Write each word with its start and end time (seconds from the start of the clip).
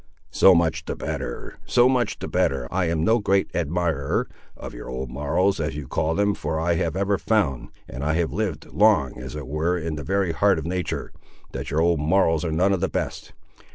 "So 0.31 0.55
much 0.55 0.85
the 0.85 0.95
better, 0.95 1.59
so 1.67 1.87
much 1.87 2.17
the 2.17 2.27
better. 2.27 2.67
I 2.71 2.85
am 2.85 3.03
no 3.03 3.19
great 3.19 3.51
admirator 3.53 4.25
of 4.57 4.73
your 4.73 4.89
old 4.89 5.11
morals, 5.11 5.59
as 5.59 5.75
you 5.75 5.87
call 5.87 6.15
them, 6.15 6.33
for 6.33 6.59
I 6.59 6.73
have 6.77 6.95
ever 6.95 7.19
found, 7.19 7.69
and 7.87 8.03
I 8.03 8.13
have 8.15 8.33
liv'd 8.33 8.65
long 8.73 9.19
as 9.21 9.35
it 9.35 9.45
were 9.45 9.77
in 9.77 9.97
the 9.97 10.03
very 10.03 10.31
heart 10.31 10.57
of 10.57 10.65
natur', 10.65 11.11
that 11.51 11.69
your 11.69 11.81
old 11.81 11.99
morals 11.99 12.43
are 12.43 12.51
none 12.51 12.73
of 12.73 12.79
the 12.79 12.89
best. 12.89 13.33